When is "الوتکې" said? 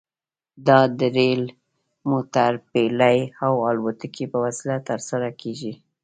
3.69-4.25